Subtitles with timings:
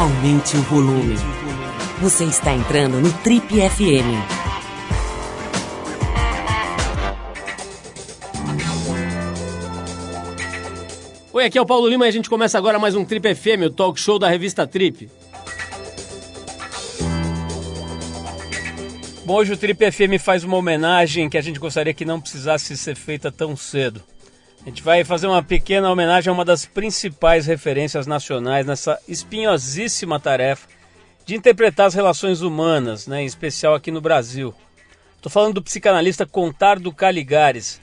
[0.00, 1.14] aumente o volume.
[2.00, 4.16] Você está entrando no Trip FM.
[11.34, 13.66] Oi, aqui é o Paulo Lima e a gente começa agora mais um Trip FM,
[13.66, 15.10] o talk show da revista Trip.
[19.26, 22.74] Bom, hoje o Trip FM faz uma homenagem que a gente gostaria que não precisasse
[22.74, 24.02] ser feita tão cedo.
[24.62, 30.20] A gente vai fazer uma pequena homenagem a uma das principais referências nacionais nessa espinhosíssima
[30.20, 30.68] tarefa
[31.24, 34.54] de interpretar as relações humanas, né, em especial aqui no Brasil.
[35.16, 37.80] Estou falando do psicanalista Contardo Caligares,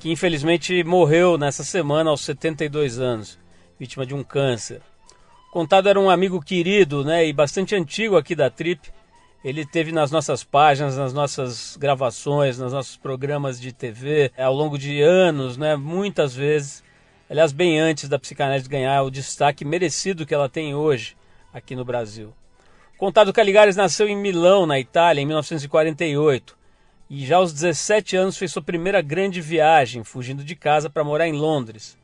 [0.00, 3.38] que infelizmente morreu nessa semana aos 72 anos,
[3.78, 4.80] vítima de um câncer.
[5.52, 8.90] Contardo era um amigo querido né, e bastante antigo aqui da Trip,
[9.44, 14.78] ele teve nas nossas páginas, nas nossas gravações, nos nossos programas de TV, ao longo
[14.78, 16.82] de anos, né, muitas vezes,
[17.28, 21.14] aliás, bem antes da psicanálise ganhar o destaque merecido que ela tem hoje
[21.52, 22.32] aqui no Brasil.
[22.96, 26.56] Contado Caligares nasceu em Milão, na Itália, em 1948,
[27.10, 31.28] e já aos 17 anos fez sua primeira grande viagem, fugindo de casa para morar
[31.28, 31.98] em Londres.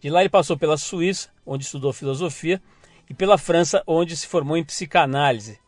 [0.00, 2.62] De lá ele passou pela Suíça, onde estudou filosofia,
[3.10, 5.58] e pela França, onde se formou em psicanálise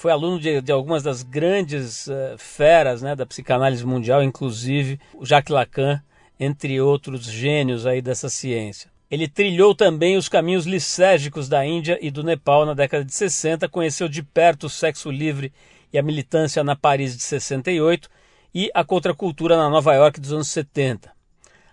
[0.00, 5.26] foi aluno de, de algumas das grandes uh, feras né, da psicanálise mundial, inclusive o
[5.26, 6.00] Jacques Lacan,
[6.38, 8.90] entre outros gênios aí dessa ciência.
[9.10, 13.68] Ele trilhou também os caminhos lisérgicos da Índia e do Nepal na década de 60,
[13.68, 15.52] conheceu de perto o sexo livre
[15.92, 18.08] e a militância na Paris de 68
[18.54, 21.12] e a contracultura na Nova York dos anos 70.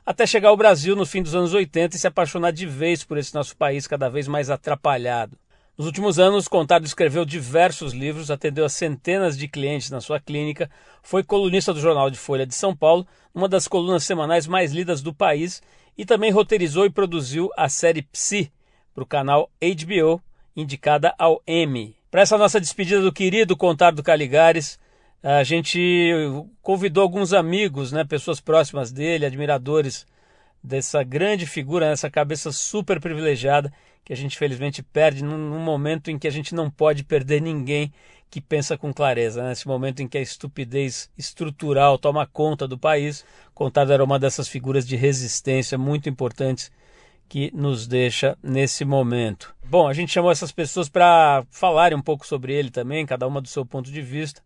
[0.05, 3.17] Até chegar ao Brasil no fim dos anos 80 e se apaixonar de vez por
[3.17, 5.37] esse nosso país cada vez mais atrapalhado.
[5.77, 10.71] Nos últimos anos, Contado escreveu diversos livros, atendeu a centenas de clientes na sua clínica,
[11.03, 15.03] foi colunista do Jornal de Folha de São Paulo, uma das colunas semanais mais lidas
[15.03, 15.61] do país,
[15.95, 18.51] e também roteirizou e produziu a série Psi
[18.91, 20.19] para o canal HBO,
[20.55, 21.95] indicada ao Emmy.
[22.09, 24.79] Para essa nossa despedida do querido Contado Caligares,
[25.21, 26.01] a gente
[26.59, 30.07] convidou alguns amigos, né, pessoas próximas dele, admiradores
[30.63, 33.71] dessa grande figura, dessa cabeça super privilegiada
[34.07, 37.91] que a gente felizmente perde num, momento em que a gente não pode perder ninguém
[38.29, 39.43] que pensa com clareza.
[39.43, 39.49] Né?
[39.49, 44.47] Nesse momento em que a estupidez estrutural toma conta do país, Contado era uma dessas
[44.47, 46.71] figuras de resistência muito importantes
[47.27, 49.53] que nos deixa nesse momento.
[49.65, 53.41] Bom, a gente chamou essas pessoas para falarem um pouco sobre ele também, cada uma
[53.41, 54.41] do seu ponto de vista.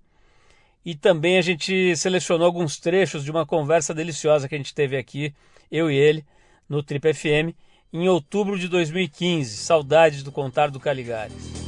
[0.84, 4.98] E também a gente selecionou alguns trechos de uma conversa deliciosa que a gente teve
[4.98, 5.36] aqui,
[5.72, 6.26] eu e ele,
[6.68, 7.54] no Trip FM
[7.94, 9.58] em outubro de 2015.
[9.58, 11.62] Saudades do Contar do Caligares.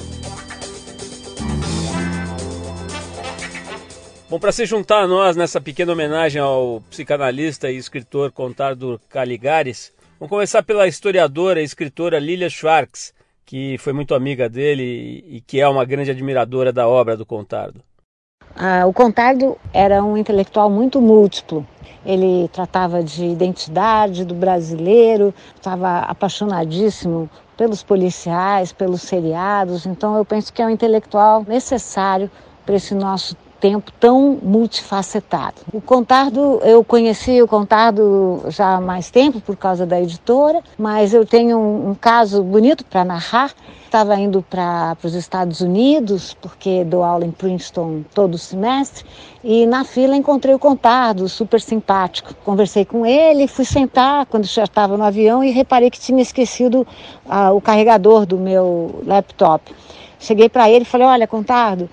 [4.29, 9.93] Bom, para se juntar a nós nessa pequena homenagem ao psicanalista e escritor Contardo Caligares,
[10.19, 13.13] vamos começar pela historiadora e escritora Lilia Schwartz,
[13.45, 17.83] que foi muito amiga dele e que é uma grande admiradora da obra do Contardo.
[18.55, 21.65] Ah, o Contardo era um intelectual muito múltiplo.
[22.05, 29.87] Ele tratava de identidade do brasileiro, estava apaixonadíssimo pelos policiais, pelos seriados.
[29.87, 32.29] Então eu penso que é um intelectual necessário
[32.63, 35.61] para esse nosso tempo tão multifacetado.
[35.71, 41.13] O Contardo, eu conheci o Contardo já há mais tempo por causa da editora, mas
[41.13, 43.53] eu tenho um, um caso bonito para narrar.
[43.85, 49.05] Estava indo para os Estados Unidos, porque dou aula em Princeton todo semestre,
[49.41, 52.33] e na fila encontrei o Contardo, super simpático.
[52.43, 56.85] Conversei com ele, fui sentar quando já estava no avião e reparei que tinha esquecido
[57.29, 59.73] ah, o carregador do meu laptop.
[60.23, 61.89] Cheguei para ele e falei, olha, Contardo,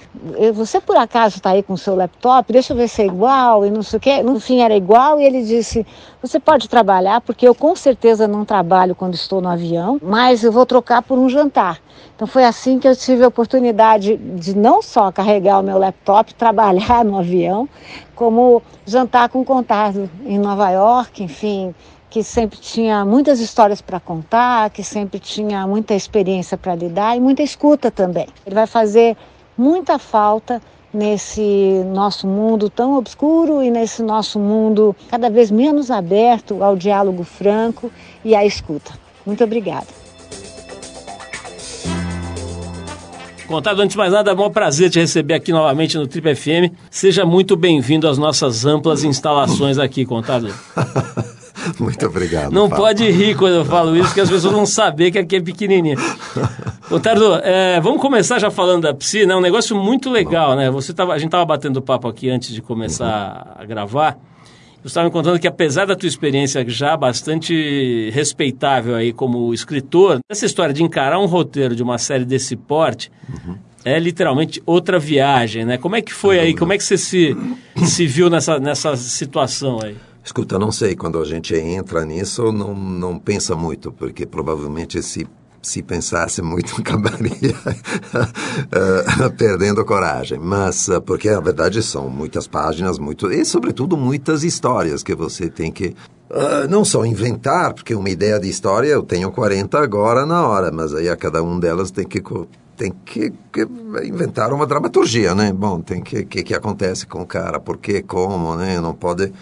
[0.54, 2.52] você por acaso está aí com o seu laptop?
[2.52, 4.22] Deixa eu ver se é igual e não sei o quê.
[4.22, 5.84] No fim era igual e ele disse,
[6.22, 10.52] você pode trabalhar, porque eu com certeza não trabalho quando estou no avião, mas eu
[10.52, 11.80] vou trocar por um jantar.
[12.14, 16.32] Então foi assim que eu tive a oportunidade de não só carregar o meu laptop,
[16.38, 17.68] trabalhar no avião,
[18.14, 21.74] como jantar com o Contardo em Nova York, enfim,
[22.10, 27.20] que sempre tinha muitas histórias para contar, que sempre tinha muita experiência para lidar e
[27.20, 28.26] muita escuta também.
[28.44, 29.16] Ele vai fazer
[29.56, 30.60] muita falta
[30.92, 37.22] nesse nosso mundo tão obscuro e nesse nosso mundo cada vez menos aberto ao diálogo
[37.22, 37.92] franco
[38.24, 38.92] e à escuta.
[39.24, 39.86] Muito obrigada.
[43.46, 46.72] Contado, antes de mais nada, é um prazer te receber aqui novamente no Trip FM.
[46.88, 50.52] Seja muito bem-vindo às nossas amplas instalações aqui, Contado.
[51.78, 52.52] Muito obrigado.
[52.52, 52.84] Não Paulo.
[52.84, 55.96] pode rir quando eu falo isso, porque as pessoas vão saber que aqui é pequenininha.
[56.90, 59.34] Otardo, é, vamos começar já falando da piscina.
[59.34, 60.70] É um negócio muito legal, né?
[60.70, 63.62] Você tava, a gente estava batendo papo aqui antes de começar uhum.
[63.62, 64.18] a gravar.
[64.82, 70.20] Você estava me contando que apesar da tua experiência já bastante respeitável aí como escritor,
[70.28, 73.56] essa história de encarar um roteiro de uma série desse porte uhum.
[73.84, 75.76] é literalmente outra viagem, né?
[75.76, 76.56] Como é que foi aí?
[76.56, 77.36] Como é que você se,
[77.84, 79.96] se viu nessa, nessa situação aí?
[80.30, 85.26] Escuta, não sei, quando a gente entra nisso, não, não pensa muito, porque provavelmente se
[85.60, 90.38] se pensasse muito, acabaria uh, perdendo coragem.
[90.38, 95.50] Mas, uh, porque na verdade são muitas páginas, muito, e sobretudo muitas histórias que você
[95.50, 95.96] tem que
[96.30, 100.70] uh, não só inventar, porque uma ideia de história eu tenho 40 agora na hora,
[100.70, 102.22] mas aí a cada um delas tem que
[102.76, 103.66] tem que, que,
[104.04, 105.52] inventar uma dramaturgia, né?
[105.52, 108.80] Bom, tem que que que acontece com o cara, por quê, como, né?
[108.80, 109.32] Não pode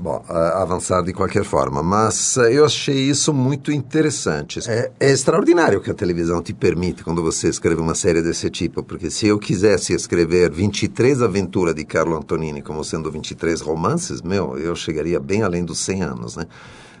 [0.00, 1.82] bom, avançar de qualquer forma.
[1.82, 4.60] Mas eh, eu achei isso muito interessante.
[4.68, 8.82] É, é, extraordinário que a televisão te permite quando você escreve uma série desse tipo,
[8.82, 14.58] porque se eu quisesse escrever 23 aventuras de Carlo Antonini como sendo 23 romances, meu,
[14.58, 16.46] eu chegaria bem além dos 100 anos, né?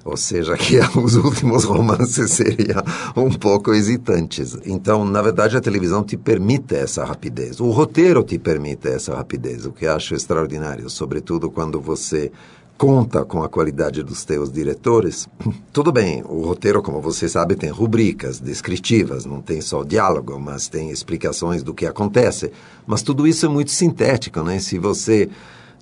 [0.04, 2.82] Ou seja, que os últimos romances seriam
[3.16, 4.56] um pouco hesitantes.
[4.64, 7.60] Então, na verdade, a televisão te permite essa rapidez.
[7.60, 12.32] O roteiro te permite essa rapidez, o que acho extraordinário, sobretudo quando você
[12.80, 15.28] conta com a qualidade dos teus diretores,
[15.70, 20.66] tudo bem, o roteiro, como você sabe, tem rubricas descritivas, não tem só diálogo, mas
[20.66, 22.50] tem explicações do que acontece.
[22.86, 24.58] Mas tudo isso é muito sintético, né?
[24.60, 25.28] Se você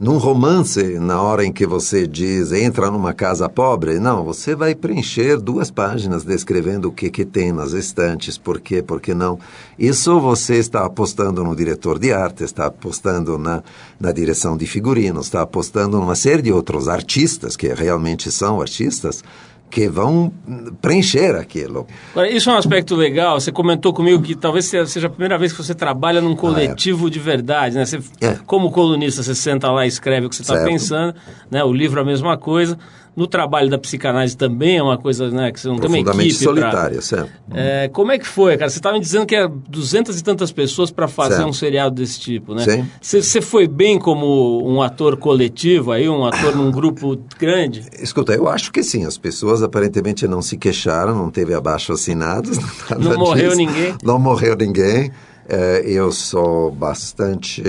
[0.00, 4.72] num romance, na hora em que você diz entra numa casa pobre, não, você vai
[4.72, 9.40] preencher duas páginas descrevendo o que, que tem nas estantes, por quê, por que não.
[9.76, 13.60] Isso você está apostando no diretor de arte, está apostando na,
[13.98, 19.24] na direção de figurinos, está apostando numa série de outros artistas, que realmente são artistas,
[19.70, 20.32] que vão
[20.80, 21.86] preencher aquilo.
[22.12, 23.40] Agora, isso é um aspecto legal.
[23.40, 27.08] Você comentou comigo que talvez seja a primeira vez que você trabalha num coletivo ah,
[27.08, 27.10] é.
[27.10, 27.84] de verdade, né?
[27.84, 28.38] Você, é.
[28.46, 31.14] Como colunista, você senta lá e escreve o que você está pensando,
[31.50, 31.62] né?
[31.64, 32.78] O livro é a mesma coisa.
[33.18, 36.32] No trabalho da psicanálise também é uma coisa, né, que você não tem uma equipe
[36.32, 37.02] solitária, pra...
[37.02, 37.32] certo.
[37.52, 38.70] É, como é que foi, cara?
[38.70, 41.48] Você estava me dizendo que é duzentas e tantas pessoas para fazer certo.
[41.48, 42.62] um seriado desse tipo, né?
[42.62, 42.88] Sim.
[43.00, 47.84] Você foi bem como um ator coletivo aí, um ator num grupo grande?
[48.00, 49.04] Escuta, eu acho que sim.
[49.04, 52.58] As pessoas aparentemente não se queixaram, não teve abaixo assinados.
[52.98, 53.96] Não morreu ninguém?
[54.04, 55.10] Não morreu ninguém.
[55.48, 57.62] É, eu sou bastante.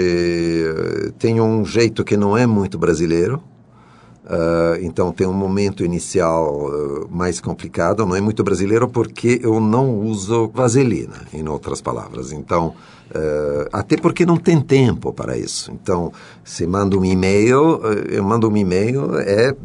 [1.18, 3.42] Tenho um jeito que não é muito brasileiro.
[4.30, 9.60] Uh, então tem um momento inicial uh, mais complicado, não é muito brasileiro porque eu
[9.60, 12.32] não uso vaselina, em outras palavras.
[12.32, 12.76] Então,
[13.10, 15.72] uh, até porque não tem tempo para isso.
[15.72, 19.56] Então, se manda um e-mail, eu mando um e-mail, é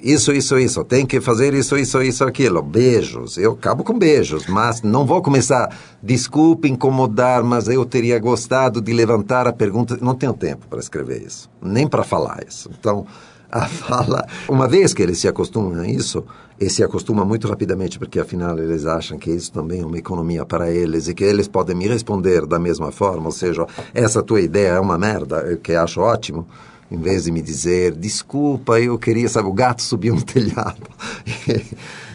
[0.00, 2.62] isso, isso, isso, tem que fazer isso, isso, isso, aquilo.
[2.62, 8.80] Beijos, eu acabo com beijos, mas não vou começar, desculpe incomodar, mas eu teria gostado
[8.80, 9.98] de levantar a pergunta.
[10.00, 12.70] Não tenho tempo para escrever isso, nem para falar isso.
[12.78, 13.04] Então,
[13.50, 14.26] a fala.
[14.48, 16.24] Uma vez que eles se acostumam a isso,
[16.60, 20.44] e se acostuma muito rapidamente, porque afinal eles acham que isso também é uma economia
[20.46, 24.40] para eles e que eles podem me responder da mesma forma, ou seja, essa tua
[24.40, 26.46] ideia é uma merda, que acho ótimo
[26.90, 30.82] em vez de me dizer, desculpa, eu queria, sabe, o gato subiu no telhado.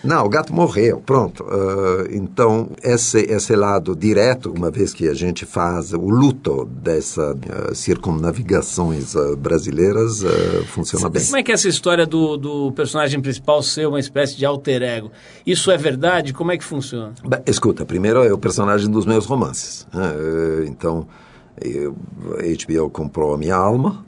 [0.03, 1.43] Não, o gato morreu, pronto.
[1.43, 7.35] Uh, então, esse, esse lado direto, uma vez que a gente faz o luto dessas
[7.35, 10.23] uh, circunnavigações uh, brasileiras,
[10.67, 11.23] funciona bem.
[11.23, 14.81] Como é que é essa história do, do personagem principal ser uma espécie de alter
[14.81, 15.11] ego?
[15.45, 16.33] Isso é verdade?
[16.33, 17.13] Como é que funciona?
[17.25, 19.87] Bem, escuta, primeiro é o personagem dos meus romances.
[19.93, 20.09] Né?
[20.67, 21.07] então,
[21.61, 24.05] eu, HBO comprou a minha alma,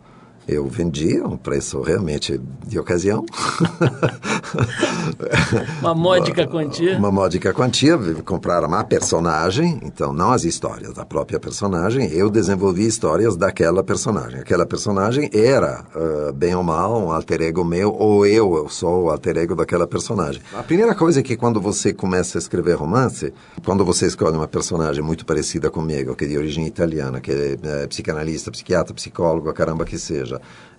[0.47, 3.25] eu vendi a um preço realmente de ocasião.
[5.81, 6.97] uma módica quantia?
[6.97, 12.85] Uma módica quantia, compraram a personagem, então não as histórias da própria personagem, eu desenvolvi
[12.85, 14.39] histórias daquela personagem.
[14.39, 19.05] Aquela personagem era, uh, bem ou mal, um alter ego meu, ou eu, eu sou
[19.05, 20.41] o alter ego daquela personagem.
[20.53, 23.33] A primeira coisa é que quando você começa a escrever romance,
[23.65, 27.57] quando você escolhe uma personagem muito parecida comigo, que é de origem italiana, que é,
[27.63, 30.30] é psicanalista, psiquiatra, psicólogo, caramba que seja,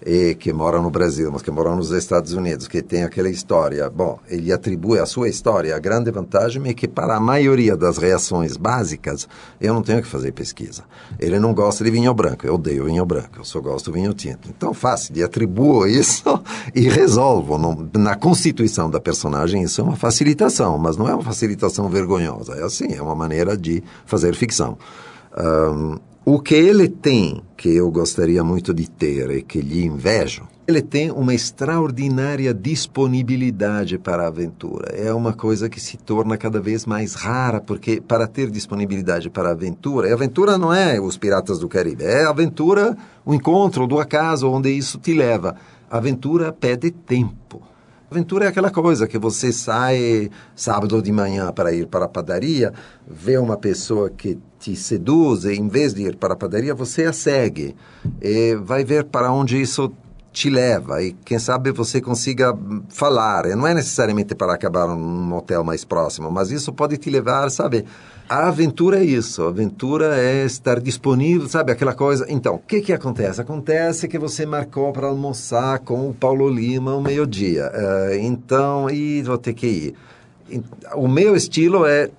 [0.04, 3.88] e que mora no Brasil, mas que mora nos Estados Unidos, que tem aquela história,
[3.88, 7.98] bom, ele atribui a sua história a grande vantagem é que para a maioria das
[7.98, 9.28] reações básicas
[9.60, 10.82] eu não tenho que fazer pesquisa.
[11.18, 14.12] Ele não gosta de vinho branco, eu odeio vinho branco, eu só gosto do vinho
[14.12, 14.48] tinto.
[14.48, 16.42] Então faço, de atribuo isso
[16.74, 17.58] e resolvo.
[17.96, 22.64] na constituição da personagem isso é uma facilitação, mas não é uma facilitação vergonhosa, é
[22.64, 24.76] assim, é uma maneira de fazer ficção.
[25.36, 30.46] Um, o que ele tem, que eu gostaria muito de ter e que lhe invejo,
[30.68, 34.94] ele tem uma extraordinária disponibilidade para a aventura.
[34.94, 39.48] É uma coisa que se torna cada vez mais rara, porque para ter disponibilidade para
[39.48, 43.88] a aventura, a aventura não é os Piratas do Caribe, é a aventura, o encontro
[43.88, 45.56] do acaso onde isso te leva.
[45.90, 47.71] Aventura pede tempo.
[48.12, 52.70] Aventura é aquela coisa que você sai sábado de manhã para ir para a padaria,
[53.08, 57.04] vê uma pessoa que te seduz e em vez de ir para a padaria, você
[57.06, 57.74] a segue.
[58.20, 59.90] E vai ver para onde isso
[60.32, 62.56] te leva e quem sabe você consiga
[62.88, 63.46] falar.
[63.46, 67.50] E não é necessariamente para acabar num hotel mais próximo, mas isso pode te levar,
[67.50, 67.84] sabe,
[68.28, 72.24] a aventura é isso, a aventura é estar disponível, sabe, aquela coisa.
[72.28, 73.40] Então, o que que acontece?
[73.40, 77.70] Acontece que você marcou para almoçar com o Paulo Lima ao meio-dia.
[77.70, 79.94] Uh, então, e vou ter que ir.
[80.94, 82.10] O meu estilo é,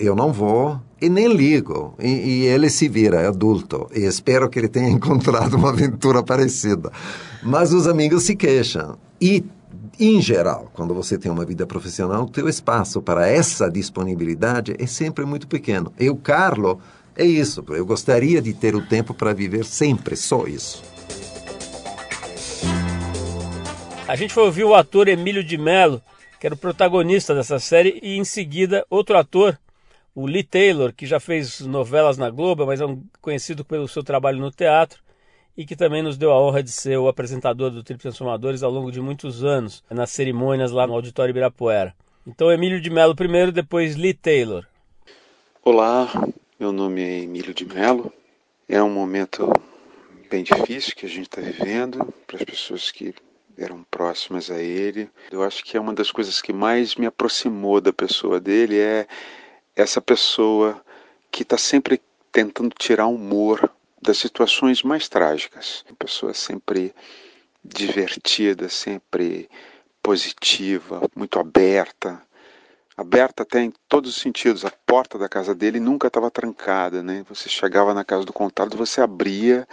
[0.00, 1.94] eu não vou e nem ligo.
[1.98, 3.88] E, e ele se vira, é adulto.
[3.94, 6.90] E espero que ele tenha encontrado uma aventura parecida.
[7.42, 8.96] Mas os amigos se queixam.
[9.20, 9.44] E
[10.00, 14.86] em geral, quando você tem uma vida profissional, o teu espaço para essa disponibilidade é
[14.86, 15.92] sempre muito pequeno.
[16.00, 16.80] E o Carlo
[17.16, 17.64] é isso.
[17.68, 20.82] Eu gostaria de ter o tempo para viver sempre só isso.
[24.08, 26.02] A gente foi ouvir o ator Emílio de Mello,
[26.40, 29.58] que era o protagonista dessa série, e em seguida outro ator,
[30.14, 34.02] o Lee Taylor, que já fez novelas na Globo, mas é um conhecido pelo seu
[34.04, 35.02] trabalho no teatro
[35.56, 38.70] e que também nos deu a honra de ser o apresentador do Trip Transformadores ao
[38.70, 41.94] longo de muitos anos, nas cerimônias lá no Auditório Ibirapuera.
[42.26, 44.66] Então, Emílio de Mello primeiro, depois Lee Taylor.
[45.62, 46.08] Olá,
[46.58, 48.12] meu nome é Emílio de Mello.
[48.68, 49.52] É um momento
[50.30, 53.14] bem difícil que a gente está vivendo para as pessoas que
[53.56, 55.08] eram próximas a ele.
[55.30, 59.06] Eu acho que é uma das coisas que mais me aproximou da pessoa dele é
[59.76, 60.82] essa pessoa
[61.30, 62.00] que está sempre
[62.30, 65.84] tentando tirar humor das situações mais trágicas.
[65.88, 66.94] Uma pessoa sempre
[67.64, 69.48] divertida, sempre
[70.02, 72.20] positiva, muito aberta,
[72.96, 74.64] aberta até em todos os sentidos.
[74.64, 77.24] A porta da casa dele nunca estava trancada, né?
[77.28, 79.66] Você chegava na casa do contado, você abria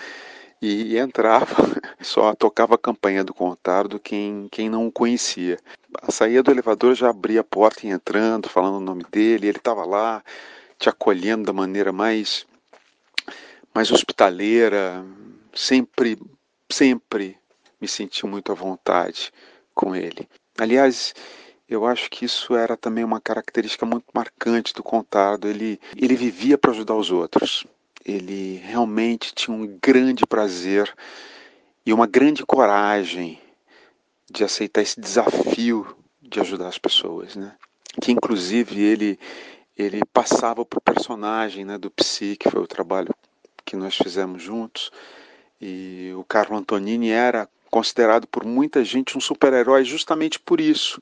[0.62, 1.56] e entrava,
[2.02, 5.58] só tocava a campanha do contado quem, quem não o conhecia.
[6.02, 9.58] A saída do elevador já abria a porta e entrando, falando o nome dele, ele
[9.58, 10.24] estava lá
[10.78, 12.46] te acolhendo da maneira mais
[13.74, 15.06] mais hospitaleira,
[15.54, 16.20] sempre,
[16.70, 17.38] sempre
[17.80, 19.32] me senti muito à vontade
[19.74, 20.28] com ele.
[20.58, 21.14] Aliás,
[21.68, 25.48] eu acho que isso era também uma característica muito marcante do Contardo.
[25.48, 27.66] Ele, ele vivia para ajudar os outros.
[28.06, 30.94] Ele realmente tinha um grande prazer
[31.86, 33.40] e uma grande coragem
[34.30, 37.56] de aceitar esse desafio de ajudar as pessoas, né?
[38.02, 39.20] Que inclusive ele
[39.78, 43.14] ele passava para o personagem, né, do Psi, que foi o trabalho
[43.66, 44.92] que nós fizemos juntos.
[45.60, 51.02] E o Carlo Antonini era considerado por muita gente um super-herói justamente por isso.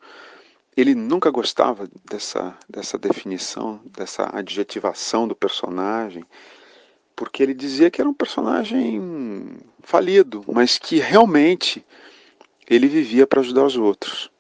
[0.77, 6.23] Ele nunca gostava dessa, dessa definição, dessa adjetivação do personagem,
[7.19, 11.85] porque ele dizia que era um personagem falido, mas que realmente
[12.65, 14.31] ele vivia para ajudar os outros.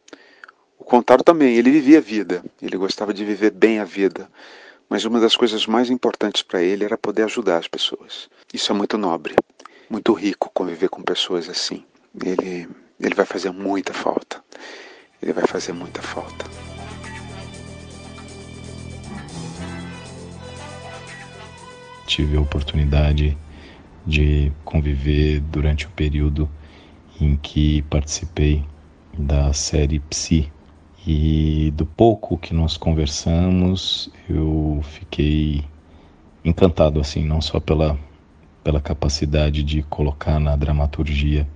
[0.77, 4.31] O contrário também, ele vivia a vida, ele gostava de viver bem a vida.
[4.87, 8.29] Mas uma das coisas mais importantes para ele era poder ajudar as pessoas.
[8.53, 9.35] Isso é muito nobre,
[9.89, 11.83] muito rico conviver com pessoas assim.
[12.25, 12.65] Ele,
[12.97, 14.41] ele vai fazer muita falta.
[15.21, 16.45] Ele vai fazer muita falta.
[22.09, 23.37] Tive a oportunidade
[24.03, 26.49] de conviver durante o período
[27.21, 28.65] em que participei
[29.15, 30.51] da série Psi
[31.05, 35.63] e do pouco que nós conversamos, eu fiquei
[36.43, 37.95] encantado assim, não só pela
[38.63, 41.47] pela capacidade de colocar na dramaturgia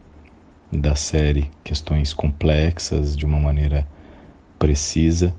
[0.72, 3.88] da série questões complexas de uma maneira
[4.60, 5.34] precisa,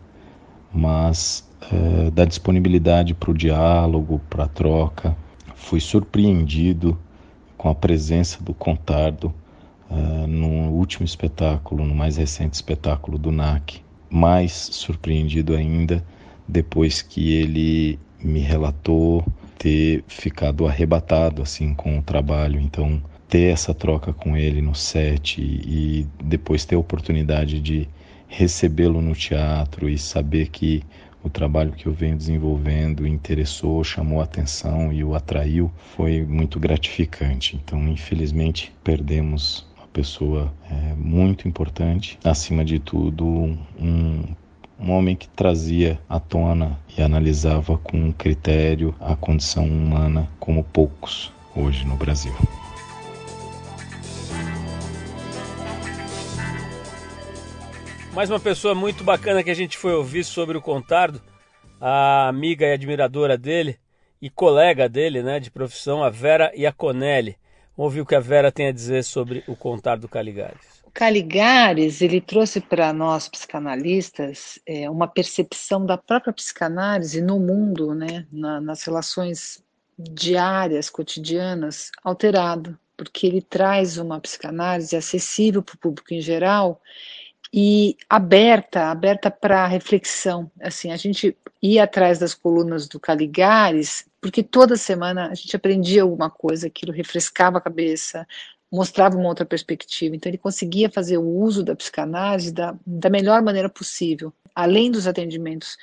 [0.72, 5.16] mas uh, da disponibilidade para o diálogo, para a troca.
[5.54, 6.98] Fui surpreendido
[7.56, 9.32] com a presença do Contardo
[9.90, 16.04] uh, no último espetáculo, no mais recente espetáculo do NAC, mais surpreendido ainda
[16.46, 19.24] depois que ele me relatou
[19.58, 22.60] ter ficado arrebatado assim com o trabalho.
[22.60, 27.88] Então, ter essa troca com ele no set e depois ter a oportunidade de
[28.28, 30.82] recebê-lo no teatro e saber que
[31.24, 36.60] o trabalho que eu venho desenvolvendo interessou, chamou a atenção e o atraiu foi muito
[36.60, 37.56] gratificante.
[37.56, 44.24] Então, infelizmente, perdemos pessoa é, muito importante, acima de tudo, um,
[44.78, 51.32] um homem que trazia à tona e analisava com critério a condição humana como poucos
[51.54, 52.34] hoje no Brasil.
[58.14, 61.20] Mais uma pessoa muito bacana que a gente foi ouvir sobre o Contardo,
[61.80, 63.76] a amiga e admiradora dele
[64.22, 67.36] e colega dele, né, de profissão, a Vera Iaconelli.
[67.76, 70.80] Vamos ouvir o que a Vera tem a dizer sobre o contar do Caligares.
[70.84, 77.96] O Caligares, ele trouxe para nós psicanalistas é, uma percepção da própria psicanálise no mundo,
[77.96, 79.60] né, na, nas relações
[79.98, 86.80] diárias, cotidianas, alterado, porque ele traz uma psicanálise acessível para o público em geral
[87.56, 90.50] e aberta, aberta para reflexão.
[90.60, 96.02] Assim, a gente ia atrás das colunas do Caligares, porque toda semana a gente aprendia
[96.02, 98.26] alguma coisa, aquilo refrescava a cabeça,
[98.72, 100.16] mostrava uma outra perspectiva.
[100.16, 105.06] Então ele conseguia fazer o uso da psicanálise da, da melhor maneira possível, além dos
[105.06, 105.76] atendimentos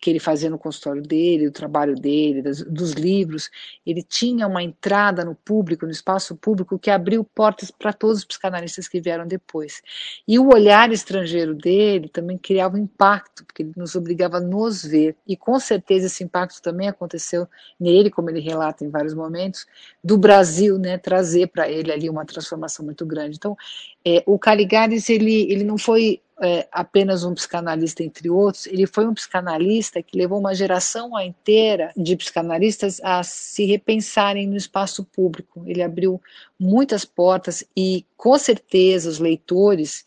[0.00, 3.50] que ele fazia no consultório dele, o trabalho dele, dos, livros,
[3.84, 8.24] ele tinha uma entrada no público, no espaço público, que abriu portas para todos os
[8.24, 9.82] psicanalistas que vieram depois.
[10.26, 14.84] E o olhar estrangeiro dele também criava um impacto, porque ele nos obrigava a nos
[14.84, 15.16] ver.
[15.26, 19.66] E com certeza esse impacto também aconteceu nele, como ele relata em vários momentos,
[20.02, 23.36] do Brasil, né, trazer para ele ali uma transformação muito grande.
[23.36, 23.56] Então,
[24.04, 29.06] é, o Caligares, ele, ele não foi é, apenas um psicanalista entre outros, ele foi
[29.06, 35.64] um psicanalista que levou uma geração inteira de psicanalistas a se repensarem no espaço público.
[35.66, 36.20] Ele abriu
[36.58, 40.04] muitas portas e, com certeza, os leitores,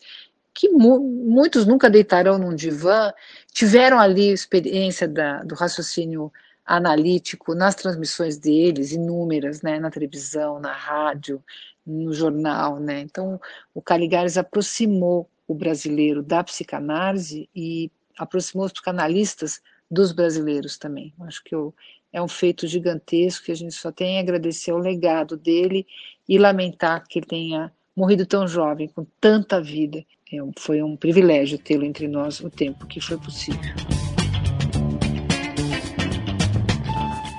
[0.54, 3.12] que mu muitos nunca deitarão num divã,
[3.52, 6.32] tiveram ali a experiência da, do raciocínio
[6.64, 11.42] analítico nas transmissões deles, inúmeras, né, na televisão, na rádio,
[11.84, 13.00] no jornal, né?
[13.00, 13.40] Então,
[13.74, 21.12] o Caligares aproximou o brasileiro da psicanálise e aproximou os psicanalistas dos brasileiros também.
[21.20, 21.74] Acho que eu,
[22.12, 25.86] é um feito gigantesco que a gente só tem a agradecer ao legado dele
[26.28, 30.04] e lamentar que ele tenha morrido tão jovem, com tanta vida.
[30.32, 33.60] É, foi um privilégio tê-lo entre nós o tempo que foi possível.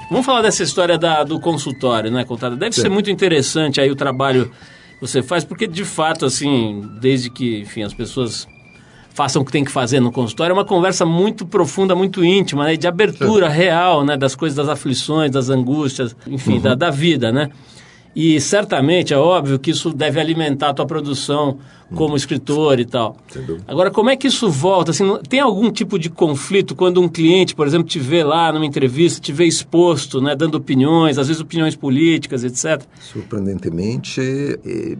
[0.09, 2.55] Vamos falar dessa história da, do consultório, né, contada?
[2.55, 2.81] Deve Sim.
[2.81, 4.53] ser muito interessante aí o trabalho
[5.07, 8.47] você faz, porque de fato, assim, desde que, enfim, as pessoas
[9.13, 12.65] façam o que tem que fazer no consultório, é uma conversa muito profunda, muito íntima,
[12.65, 13.57] né, de abertura Sim.
[13.57, 16.61] real, né, das coisas, das aflições, das angústias, enfim, uhum.
[16.61, 17.49] da, da vida, né?
[18.15, 21.57] E certamente é óbvio que isso deve alimentar a tua produção
[21.95, 23.17] como escritor e tal.
[23.67, 24.91] Agora, como é que isso volta?
[24.91, 28.65] Assim, tem algum tipo de conflito quando um cliente, por exemplo, te vê lá numa
[28.65, 32.83] entrevista, te vê exposto, né, dando opiniões, às vezes opiniões políticas, etc?
[32.99, 34.21] Surpreendentemente,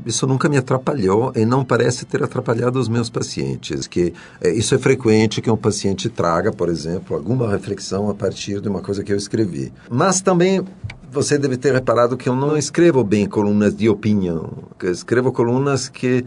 [0.06, 3.88] isso nunca me atrapalhou e não parece ter atrapalhado os meus pacientes.
[3.88, 8.62] Que é, isso é frequente que um paciente traga, por exemplo, alguma reflexão a partir
[8.62, 9.72] de uma coisa que eu escrevi.
[9.90, 10.64] Mas também
[11.14, 14.50] você deve ter reparado que eu não escrevo bem colunas de opinião,
[14.80, 16.26] que escrevo colunas que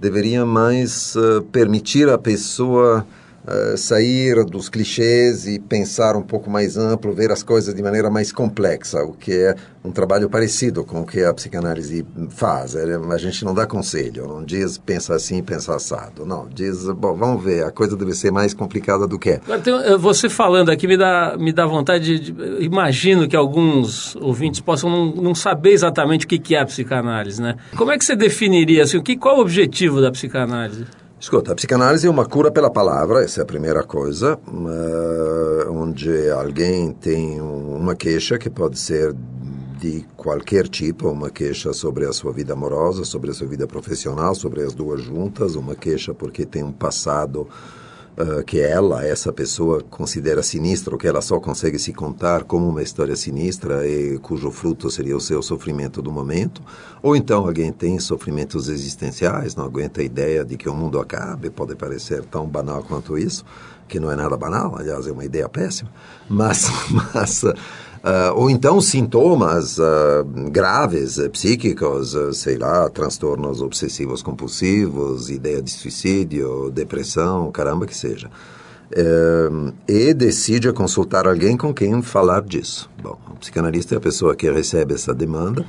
[0.00, 3.04] deveriam mais uh, permitir à pessoa
[3.48, 8.10] uh, sair dos clichês e pensar um pouco mais amplo, ver as coisas de maneira
[8.10, 12.74] mais complexa, o que é um trabalho parecido com o que a psicanálise faz.
[12.74, 16.26] É, a gente não dá conselho, não diz pensa assim, pensa assado.
[16.26, 19.40] Não, diz, bom, vamos ver, a coisa deve ser mais complicada do que é.
[19.48, 24.60] Eh, você falando aqui me dá, me dá vontade de, de Imagino que alguns ouvintes
[24.60, 27.56] possam não, não saber exatamente o que, é a psicanálise, né?
[27.76, 30.84] Como é que você definiria, assim, o que, qual o objetivo da psicanálise?
[31.20, 36.30] Escuta, a psicanálise é uma cura pela palavra, essa é a primeira coisa, uh, onde
[36.30, 39.12] alguém tem uma queixa que pode ser
[39.80, 44.32] de qualquer tipo, uma queixa sobre a sua vida amorosa, sobre a sua vida profissional,
[44.32, 47.48] sobre as duas juntas, uma queixa porque tem um passado
[48.18, 52.82] uh, que ela, essa pessoa, considera sinistro, que ela só consegue se contar como uma
[52.82, 56.60] história sinistra e cujo fruto seria o seu sofrimento do momento.
[57.02, 61.48] Ou então alguém tem sofrimentos existenciais, não aguenta a ideia de que o mundo acabe,
[61.50, 63.44] pode parecer tão banal quanto isso,
[63.86, 65.90] que não é nada banal, aliás, é uma ideia péssima,
[66.28, 66.68] mas.
[67.14, 67.44] mas
[67.98, 75.70] Uh, ou então sintomas uh, graves, uh, psíquicos, sei lá, transtornos obsessivos compulsivos, ideia de
[75.70, 78.30] suicídio, depressão, caramba que seja.
[79.86, 82.88] e decide consultar alguém com quem falar disso.
[83.02, 85.66] Bom, o psicanalista é a pessoa que recebe essa demanda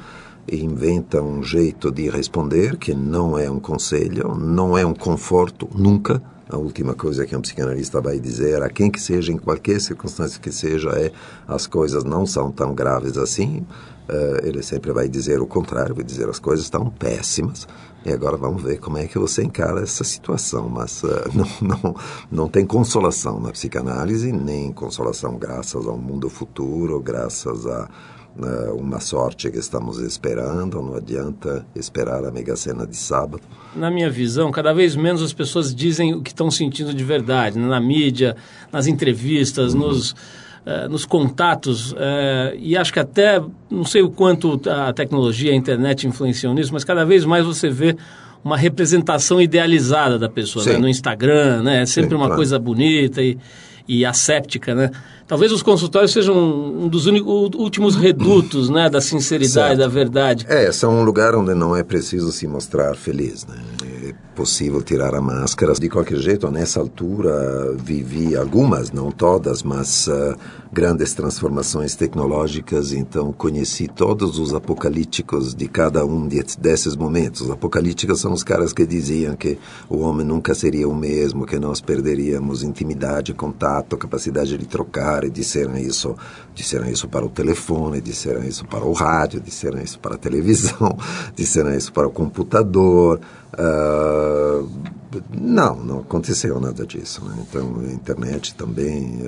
[0.47, 5.67] e inventa um jeito de responder que não é um conselho, não é um conforto,
[5.75, 9.79] nunca a última coisa que um psicanalista vai dizer a quem que seja, em qualquer
[9.79, 11.11] circunstância que seja, é
[11.47, 13.65] as coisas não são tão graves assim.
[14.09, 17.67] Uh, ele sempre vai dizer o contrário, vai dizer as coisas estão péssimas.
[18.03, 20.67] E agora vamos ver como é que você encara essa situação.
[20.67, 21.07] Mas uh,
[21.61, 21.95] não, não,
[22.31, 27.87] não tem consolação na psicanálise, nem consolação graças ao mundo futuro, graças a
[28.75, 33.41] uma sorte que estamos esperando, não adianta esperar a mega cena de sábado.
[33.75, 37.57] Na minha visão, cada vez menos as pessoas dizem o que estão sentindo de verdade,
[37.59, 37.67] né?
[37.67, 38.35] na mídia,
[38.71, 39.81] nas entrevistas, uhum.
[39.81, 41.97] nos uh, nos contatos, uh,
[42.57, 46.83] e acho que até, não sei o quanto a tecnologia, a internet influenciam nisso, mas
[46.83, 47.95] cada vez mais você vê
[48.43, 50.77] uma representação idealizada da pessoa né?
[50.77, 51.81] no Instagram, né?
[51.81, 52.35] É sempre Sim, uma claro.
[52.37, 53.37] coisa bonita e,
[53.89, 54.91] e asséptica, né?
[55.27, 59.79] Talvez os consultórios sejam um dos únicos, últimos redutos né, da sinceridade, certo.
[59.79, 60.45] da verdade.
[60.47, 63.47] É, são um lugar onde não é preciso se mostrar feliz.
[63.47, 63.55] Né?
[64.05, 65.73] É possível tirar a máscara.
[65.73, 70.35] De qualquer jeito, nessa altura, vivi algumas, não todas, mas uh,
[70.71, 72.93] grandes transformações tecnológicas.
[72.93, 77.41] Então, conheci todos os apocalípticos de cada um de, desses momentos.
[77.41, 79.57] Os apocalípticos são os caras que diziam que
[79.89, 85.29] o homem nunca seria o mesmo, que nós perderíamos intimidade, contato, capacidade de trocar e
[85.29, 86.15] disseram isso,
[86.53, 90.97] disseram isso para o telefone, disseram isso para o rádio, disseram isso para a televisão,
[91.35, 93.19] disseram isso para o computador.
[93.53, 94.98] Uh,
[95.29, 97.23] não, não aconteceu nada disso.
[97.25, 97.35] Né?
[97.47, 99.21] Então, a internet também,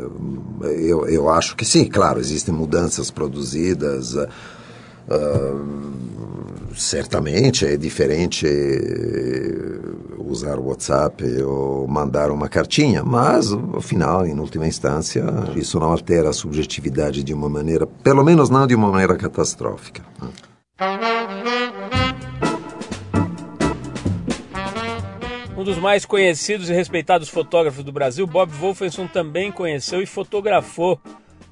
[0.61, 4.15] eu, eu acho que sim, claro, existem mudanças produzidas.
[4.15, 5.91] Uh,
[6.75, 8.47] certamente é diferente
[10.31, 15.23] usar o WhatsApp ou mandar uma cartinha, mas, afinal, em última instância,
[15.55, 20.01] isso não altera a subjetividade de uma maneira, pelo menos não de uma maneira catastrófica.
[25.61, 30.99] Um dos mais conhecidos e respeitados fotógrafos do Brasil, Bob Wolfenson, também conheceu e fotografou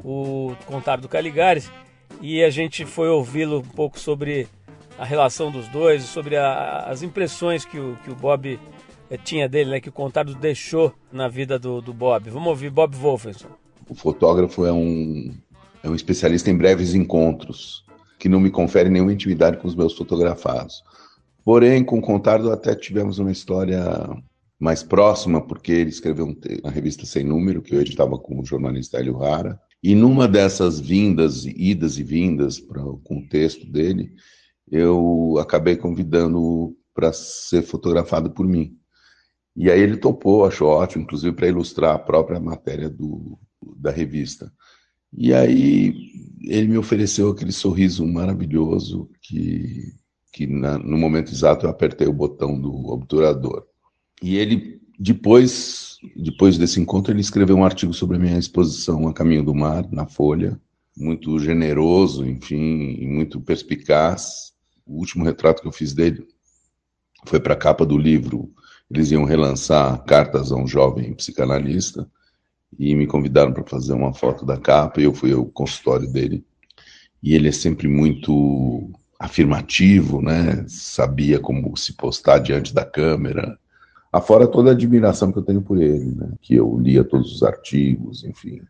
[0.04, 1.72] o Contar do Caligares.
[2.20, 4.48] E a gente foi ouvi-lo um pouco sobre
[4.98, 8.60] a relação dos dois, sobre a, as impressões que o, que o Bob
[9.12, 12.32] eh, tinha dele, né, que o Contado deixou na vida do, do Bob.
[12.32, 13.50] Vamos ouvir Bob Wolfenson.
[13.88, 15.32] O fotógrafo é um,
[15.84, 17.86] é um especialista em breves encontros,
[18.18, 20.84] que não me confere nenhuma intimidade com os meus fotografados.
[21.50, 23.84] Porém, com o Contardo até tivemos uma história
[24.60, 29.00] mais próxima, porque ele escreveu um revista Sem Número, que eu editava com o jornalista
[29.00, 34.14] Hélio Rara, e numa dessas vindas, idas e vindas para o contexto dele,
[34.70, 38.78] eu acabei convidando para ser fotografado por mim.
[39.56, 43.40] E aí ele topou, achou ótimo, inclusive para ilustrar a própria matéria do,
[43.76, 44.54] da revista.
[45.12, 45.96] E aí
[46.44, 49.98] ele me ofereceu aquele sorriso maravilhoso que,
[50.32, 53.66] que na, no momento exato eu apertei o botão do obturador.
[54.22, 59.14] E ele, depois, depois desse encontro, ele escreveu um artigo sobre a minha exposição A
[59.14, 60.60] Caminho do Mar, na Folha,
[60.96, 64.54] muito generoso, enfim, muito perspicaz,
[64.86, 66.28] o último retrato que eu fiz dele
[67.26, 68.52] foi para a capa do livro.
[68.90, 72.10] Eles iam relançar Cartas a um Jovem Psicanalista
[72.78, 76.44] e me convidaram para fazer uma foto da capa e eu fui ao consultório dele.
[77.22, 80.64] E ele é sempre muito afirmativo, né?
[80.68, 83.60] Sabia como se postar diante da câmera.
[84.12, 86.30] Afora toda a admiração que eu tenho por ele, né?
[86.42, 88.62] Que eu lia todos os artigos, enfim,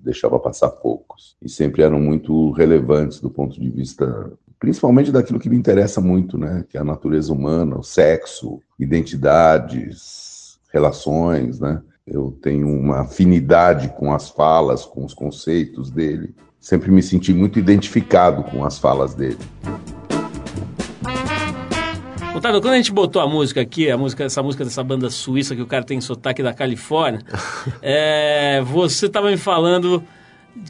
[0.00, 1.36] deixava passar poucos.
[1.42, 6.36] E sempre eram muito relevantes do ponto de vista principalmente daquilo que me interessa muito,
[6.36, 6.64] né?
[6.68, 11.80] Que é a natureza humana, o sexo, identidades, relações, né?
[12.06, 16.34] Eu tenho uma afinidade com as falas, com os conceitos dele.
[16.60, 19.38] Sempre me senti muito identificado com as falas dele.
[22.34, 25.56] Otávio, quando a gente botou a música aqui, a música, essa música dessa banda suíça
[25.56, 27.20] que o cara tem sotaque da Califórnia,
[27.82, 30.04] é, você estava me falando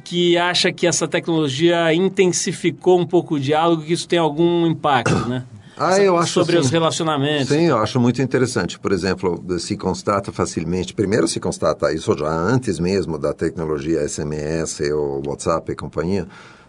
[0.04, 5.28] que acha que essa tecnologia intensificou um pouco o diálogo, que isso tem algum impacto,
[5.28, 5.44] né?
[5.78, 7.48] Ah, eu acho sobre assim, os relacionamentos.
[7.48, 8.78] Sim, eu acho muito interessante.
[8.78, 10.92] Por exemplo, se constata facilmente.
[10.92, 16.26] Primeiro se constata isso já antes mesmo da tecnologia SMS ou WhatsApp e companhia.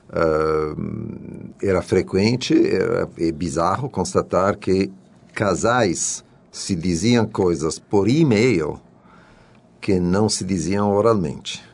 [0.10, 2.56] Uh, era frequente
[3.18, 4.92] e bizarro constatar que
[5.34, 8.80] casais se diziam coisas por e-mail
[9.80, 11.69] que não se diziam oralmente.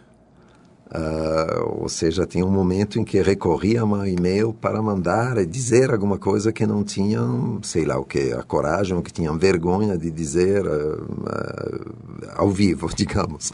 [0.95, 5.91] Uh, ou seja, tinha um momento em que recorria a e-mail para mandar e dizer
[5.91, 9.97] alguma coisa que não tinham, sei lá o que, a coragem, ou que tinham vergonha
[9.97, 11.95] de dizer uh, uh,
[12.35, 13.51] ao vivo, digamos.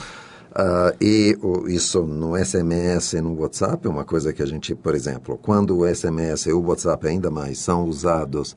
[1.01, 1.36] e
[1.67, 5.80] isso no SMS e no WhatsApp é uma coisa que a gente, por exemplo, quando
[5.80, 8.56] o SMS e o WhatsApp ainda mais são usados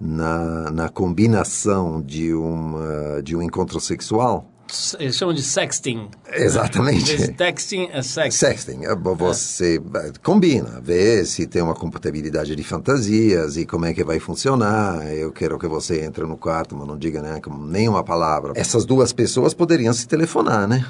[0.00, 2.76] na, na combinação de um,
[3.22, 4.51] de um encontro sexual,
[4.98, 6.08] eles chamam de sexting.
[6.32, 7.20] Exatamente.
[7.20, 7.28] Né?
[7.28, 8.38] Texting é sexting.
[8.38, 8.84] Sexting.
[8.84, 10.12] É, você é.
[10.22, 15.06] combina, vê se tem uma compatibilidade de fantasias e como é que vai funcionar.
[15.12, 18.52] Eu quero que você entre no quarto, mas não diga né, nenhuma palavra.
[18.56, 20.84] Essas duas pessoas poderiam se telefonar, né?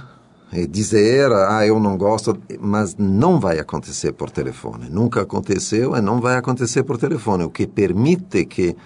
[0.53, 4.90] E dizer, ah, eu não gosto, mas não vai acontecer por telefone.
[4.90, 7.45] Nunca aconteceu e não vai acontecer por telefone.
[7.45, 8.77] O que permite que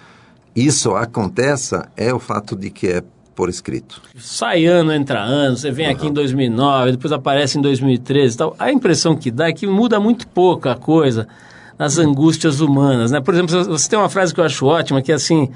[0.55, 3.03] isso aconteça é o fato de que é
[3.37, 4.01] por escrito.
[4.17, 5.91] Sai ano, entra ano, você vem uhum.
[5.91, 8.55] aqui em 2009, depois aparece em 2013 e tal.
[8.57, 11.27] A impressão que dá é que muda muito pouco a coisa
[11.77, 13.21] nas angústias humanas, né?
[13.21, 15.51] Por exemplo, você tem uma frase que eu acho ótima, que é assim,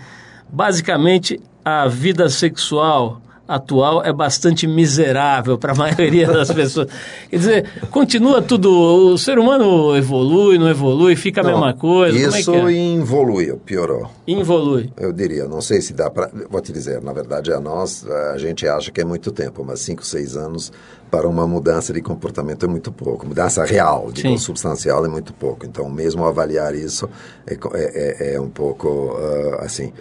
[0.48, 3.20] basicamente a vida sexual
[3.56, 6.88] atual é bastante miserável para a maioria das pessoas.
[7.30, 8.70] Quer dizer, continua tudo.
[8.72, 12.18] O ser humano evolui, não evolui, fica a não, mesma coisa.
[12.18, 12.96] Isso é é?
[12.96, 14.10] evolui, piorou.
[14.28, 14.92] Involui.
[14.98, 16.30] Eu diria, não sei se dá para.
[16.50, 19.80] Vou te dizer, na verdade, a nós, a gente acha que é muito tempo, mas
[19.82, 20.72] 5, 6 anos
[21.12, 23.28] para uma mudança de comportamento é muito pouco.
[23.28, 25.66] Mudança real, digo, substancial é muito pouco.
[25.66, 27.10] Então, mesmo avaliar isso
[27.46, 29.92] é, é, é, é um pouco, uh, assim,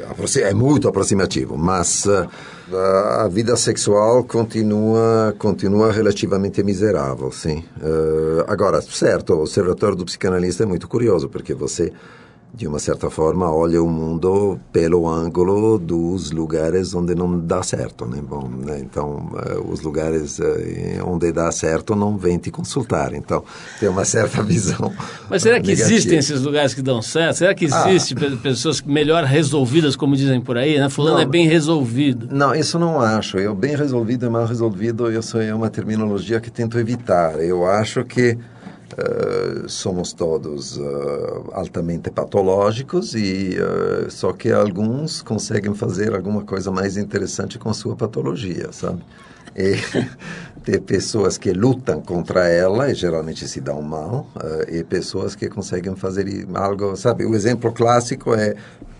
[0.40, 1.58] é muito aproximativo.
[1.58, 2.28] Mas uh,
[3.18, 7.64] a vida sexual continua, continua relativamente miserável, sim.
[7.82, 11.92] Uh, agora, certo, o observatório do psicanalista é muito curioso, porque você
[12.52, 18.06] de uma certa forma, olha o mundo pelo ângulo dos lugares onde não dá certo,
[18.06, 18.20] né?
[18.20, 18.80] Bom, né?
[18.80, 20.44] Então, uh, os lugares uh,
[21.06, 23.14] onde dá certo não vêm te consultar.
[23.14, 23.44] Então,
[23.78, 24.92] tem uma certa visão.
[25.28, 25.94] Mas será que negativa.
[25.94, 27.36] existem esses lugares que dão certo?
[27.36, 28.36] Será que existem ah.
[28.42, 30.88] pessoas melhor resolvidas, como dizem por aí, né?
[30.88, 32.28] Fulano não, é bem resolvido.
[32.30, 33.38] Não, isso não acho.
[33.38, 37.40] Eu bem resolvido e mal resolvido, isso é uma terminologia que tento evitar.
[37.40, 38.36] Eu acho que
[38.92, 46.72] Uh, somos todos uh, altamente patológicos e uh, só que alguns conseguem fazer alguma coisa
[46.72, 49.00] mais interessante com sua patologia, sabe?
[49.54, 49.74] E
[50.64, 54.26] tem pessoas que lutam contra ela e geralmente se dão mal
[54.68, 57.24] e pessoas que conseguem fazer algo, sabe?
[57.24, 58.56] O exemplo clássico é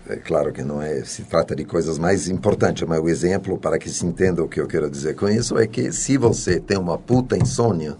[0.09, 3.77] é claro que não é se trata de coisas mais importantes, mas o exemplo para
[3.77, 6.77] que se entenda o que eu quero dizer com isso é que se você tem
[6.77, 7.95] uma puta insônia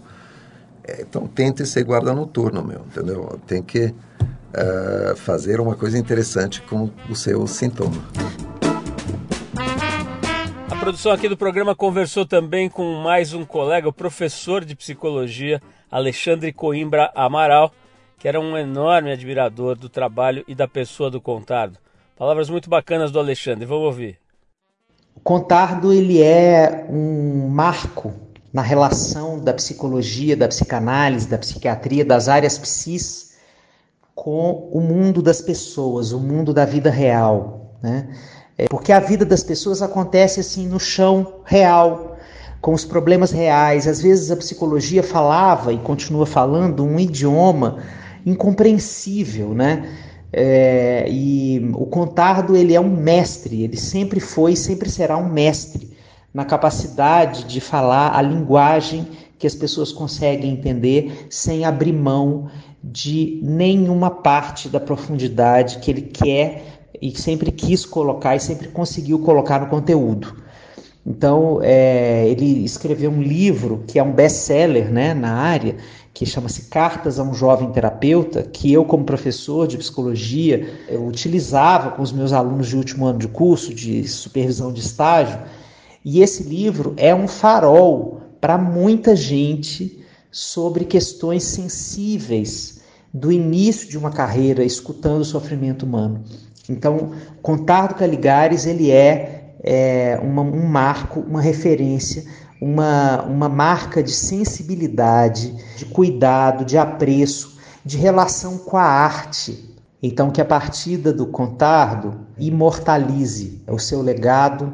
[0.86, 3.38] então tente ser guarda noturno, meu, entendeu?
[3.46, 8.02] Tem que uh, fazer uma coisa interessante com o seu sintoma.
[10.70, 15.62] A produção aqui do programa conversou também com mais um colega, o professor de psicologia
[15.90, 17.72] Alexandre Coimbra Amaral,
[18.18, 21.78] que era um enorme admirador do trabalho e da pessoa do Contardo.
[22.16, 24.18] Palavras muito bacanas do Alexandre, vamos ouvir.
[25.14, 32.28] O Contardo ele é um marco na relação da psicologia, da psicanálise, da psiquiatria, das
[32.28, 33.32] áreas psis
[34.14, 38.08] com o mundo das pessoas, o mundo da vida real, né?
[38.58, 42.18] É porque a vida das pessoas acontece assim no chão real,
[42.60, 43.88] com os problemas reais.
[43.88, 47.78] Às vezes a psicologia falava e continua falando um idioma
[48.26, 49.90] incompreensível, né?
[50.30, 55.28] É, e o Contardo ele é um mestre, ele sempre foi e sempre será um
[55.28, 55.91] mestre
[56.32, 59.06] na capacidade de falar a linguagem
[59.38, 62.48] que as pessoas conseguem entender sem abrir mão
[62.82, 66.62] de nenhuma parte da profundidade que ele quer
[67.00, 70.42] e sempre quis colocar e sempre conseguiu colocar no conteúdo.
[71.04, 75.76] Então, é, ele escreveu um livro que é um best-seller né, na área,
[76.14, 80.72] que chama-se Cartas a um Jovem Terapeuta, que eu, como professor de psicologia,
[81.08, 85.40] utilizava com os meus alunos de último ano de curso, de supervisão de estágio,
[86.04, 92.80] e esse livro é um farol para muita gente sobre questões sensíveis
[93.12, 96.24] do início de uma carreira escutando o sofrimento humano.
[96.68, 97.12] Então,
[97.42, 102.24] Contar do Caligares ele é, é uma, um marco, uma referência,
[102.60, 109.70] uma, uma marca de sensibilidade, de cuidado, de apreço, de relação com a arte.
[110.02, 114.72] Então, que a partida do Contardo imortalize o seu legado,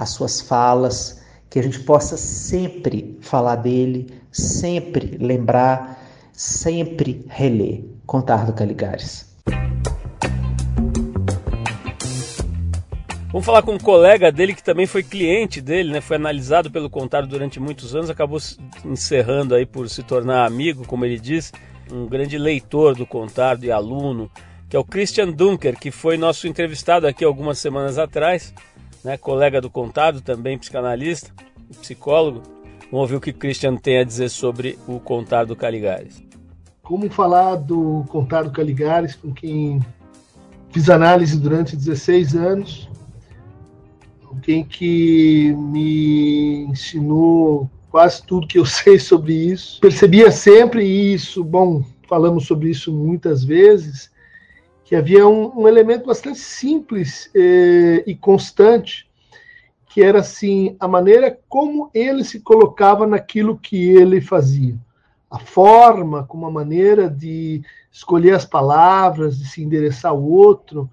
[0.00, 6.00] as suas falas, que a gente possa sempre falar dele, sempre lembrar,
[6.32, 7.84] sempre reler.
[8.06, 9.28] Contar do Caligares.
[13.30, 16.00] Vamos falar com um colega dele que também foi cliente dele, né?
[16.00, 18.40] Foi analisado pelo Contar durante muitos anos, acabou
[18.84, 21.52] encerrando aí por se tornar amigo, como ele diz,
[21.92, 24.30] um grande leitor do Contar e aluno,
[24.68, 28.54] que é o Christian Dunker, que foi nosso entrevistado aqui algumas semanas atrás
[29.04, 31.30] né, colega do Contado, também psicanalista,
[31.80, 32.42] psicólogo.
[32.90, 36.22] Vamos ouvir o que Christian tem a dizer sobre o Contado Caligares.
[36.82, 39.80] Como falar do Contado Caligares com quem
[40.70, 42.88] fiz análise durante 16 anos,
[44.24, 49.80] alguém que me ensinou quase tudo que eu sei sobre isso.
[49.80, 54.10] Percebia sempre isso, bom, falamos sobre isso muitas vezes,
[54.90, 59.08] que havia um, um elemento bastante simples eh, e constante,
[59.88, 64.76] que era assim a maneira como ele se colocava naquilo que ele fazia,
[65.30, 70.90] a forma, como a maneira de escolher as palavras, de se endereçar ao outro,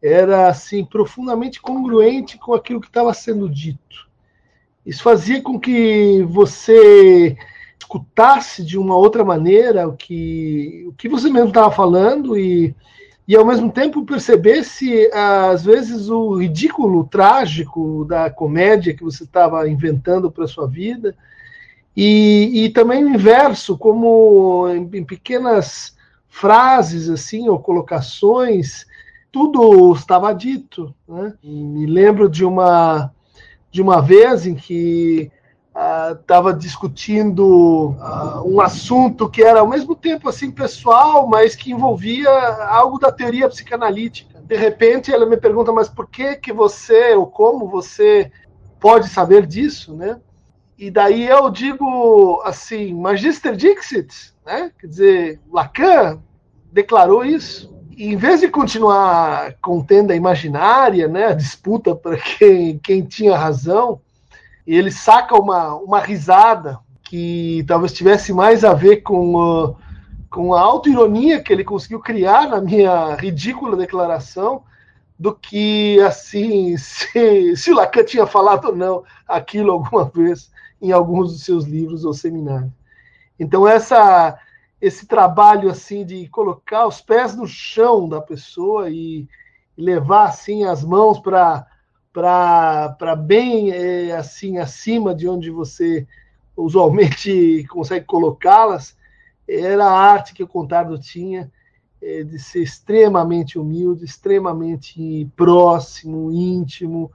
[0.00, 4.08] era assim profundamente congruente com aquilo que estava sendo dito.
[4.86, 7.36] Isso fazia com que você
[7.80, 12.76] escutasse de uma outra maneira o que, o que você mesmo estava falando e,
[13.30, 19.22] e, ao mesmo tempo, percebesse, às vezes, o ridículo, o trágico da comédia que você
[19.22, 21.16] estava inventando para sua vida.
[21.96, 25.96] E, e, também o inverso, como em, em pequenas
[26.28, 28.84] frases assim ou colocações,
[29.30, 30.92] tudo estava dito.
[31.08, 31.32] Né?
[31.40, 33.12] Me lembro de uma
[33.70, 35.30] de uma vez em que
[36.12, 41.72] estava uh, discutindo uh, um assunto que era ao mesmo tempo assim pessoal, mas que
[41.72, 42.30] envolvia
[42.66, 44.40] algo da teoria psicanalítica.
[44.42, 48.30] De repente ela me pergunta, mas por que que você ou como você
[48.78, 50.18] pode saber disso, né?
[50.76, 54.72] E daí eu digo assim, Magister Dixit, né?
[54.80, 56.20] Quer dizer, Lacan
[56.72, 57.70] declarou isso.
[57.96, 63.36] E em vez de continuar a contenda imaginária, né, a disputa para quem, quem tinha
[63.36, 64.00] razão,
[64.74, 69.76] ele saca uma, uma risada que talvez tivesse mais a ver com, uh,
[70.28, 74.62] com a autoironia que ele conseguiu criar na minha ridícula declaração
[75.18, 81.32] do que, assim, se, se Lacan tinha falado ou não aquilo alguma vez em alguns
[81.32, 82.72] dos seus livros ou seminários.
[83.38, 84.38] Então, essa
[84.80, 89.28] esse trabalho assim de colocar os pés no chão da pessoa e
[89.76, 91.66] levar assim as mãos para
[92.12, 96.06] para bem é, assim acima de onde você
[96.56, 98.96] usualmente consegue colocá-las
[99.48, 101.50] era a arte que o Contardo tinha
[102.00, 107.10] é, de ser extremamente humilde, extremamente próximo, íntimo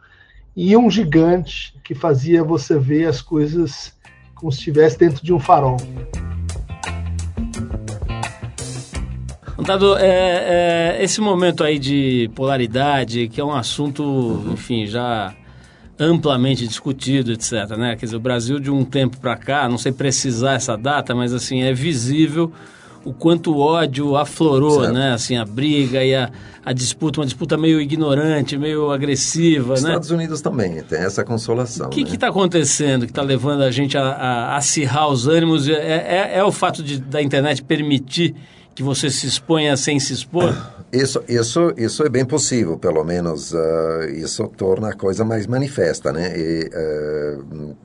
[0.55, 3.97] e um gigante que fazia você ver as coisas
[4.35, 5.77] como se estivesse dentro de um farol.
[9.65, 15.33] Contado, é, é, esse momento aí de polaridade, que é um assunto, enfim, já
[15.97, 17.75] amplamente discutido, etc.
[17.75, 17.95] Né?
[17.95, 21.33] Quer dizer, o Brasil de um tempo para cá, não sei precisar essa data, mas
[21.33, 22.51] assim é visível
[23.03, 24.93] o quanto o ódio aflorou, certo.
[24.93, 25.13] né?
[25.13, 26.29] Assim, a briga e a,
[26.63, 29.89] a disputa, uma disputa meio ignorante, meio agressiva, Estados né?
[29.89, 31.87] Estados Unidos também tem essa consolação.
[31.87, 32.11] O que né?
[32.11, 35.67] está acontecendo que está levando a gente a, a acirrar os ânimos?
[35.67, 38.35] É, é, é o fato de, da internet permitir
[38.75, 40.53] que você se exponha sem se expor?
[40.93, 43.57] Isso, isso, isso é bem possível, pelo menos uh,
[44.13, 46.31] isso torna a coisa mais manifesta, né?
[46.37, 47.75] E, uh,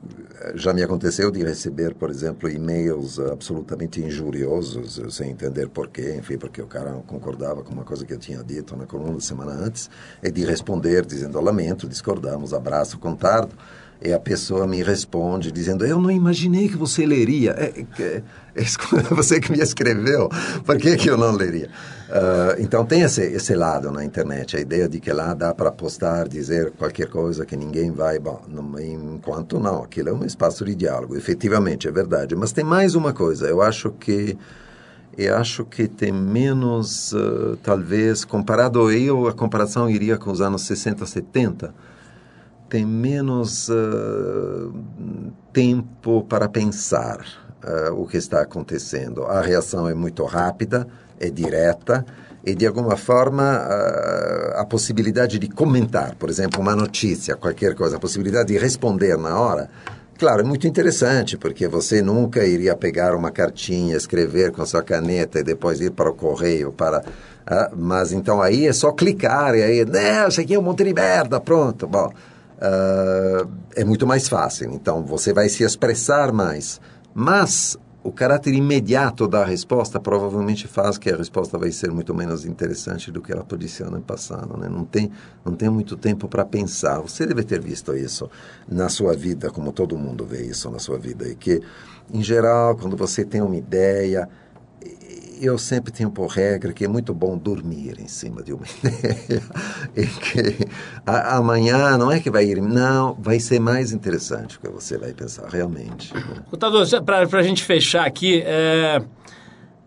[0.55, 6.63] já me aconteceu de receber, por exemplo, e-mails absolutamente injuriosos, sem entender porquê, enfim, porque
[6.63, 9.91] o cara não concordava com uma coisa que eu tinha dito na coluna semana antes,
[10.23, 13.57] e de responder dizendo, lamento, discordamos, abraço, contardo.
[14.03, 17.51] E a pessoa me responde dizendo: Eu não imaginei que você leria.
[17.51, 18.23] É, é,
[18.55, 18.65] é
[19.15, 20.31] você que me escreveu,
[20.65, 21.69] por que, que eu não leria?
[22.09, 25.71] Uh, então tem esse, esse lado na internet, a ideia de que lá dá para
[25.71, 28.19] postar, dizer qualquer coisa que ninguém vai.
[28.19, 32.35] Bom, não, enquanto não, aquilo é um espaço de diálogo, efetivamente, é verdade.
[32.35, 34.37] Mas tem mais uma coisa, eu acho que.
[35.19, 40.63] Eu acho que tem menos, uh, talvez, comparado eu, a comparação iria com os anos
[40.63, 41.75] 60, 70
[42.71, 44.73] tem menos uh,
[45.53, 49.25] tempo para pensar uh, o que está acontecendo.
[49.25, 50.87] A reação é muito rápida,
[51.19, 52.07] é direta
[52.47, 57.97] e, de alguma forma, uh, a possibilidade de comentar, por exemplo, uma notícia, qualquer coisa,
[57.97, 59.69] a possibilidade de responder na hora.
[60.17, 65.41] Claro, é muito interessante, porque você nunca iria pegar uma cartinha, escrever com sua caneta
[65.41, 67.03] e depois ir para o correio para.
[67.75, 70.93] mas então aí é só clicar e aí, não, isso aqui é um monte de
[70.93, 71.87] merda, pronto.
[71.89, 72.13] Bom,
[72.61, 74.73] uh, é muito mais fácil.
[74.73, 76.81] Então, você vai se expressar mais.
[77.15, 82.47] Mas o caráter imediato da resposta provavelmente faz que a resposta vai ser muito menos
[82.47, 84.57] interessante do que ela podia ser no passado.
[84.57, 84.69] Né?
[84.69, 85.11] Não, tem,
[85.45, 87.01] não tem muito tempo para pensar.
[87.01, 88.31] Você deve ter visto isso
[88.67, 91.29] na sua vida, como todo mundo vê isso na sua vida.
[91.29, 91.61] E que,
[92.13, 94.29] em geral, quando você tem uma ideia,
[95.41, 99.43] eu sempre tenho por regra que é muito bom dormir em cima de uma ideia.
[99.97, 100.69] e que
[101.07, 104.99] a, amanhã não é que vai ir, não, vai ser mais interessante o que você
[104.99, 106.13] vai pensar, realmente.
[106.51, 109.03] Contador, para a gente fechar aqui, é,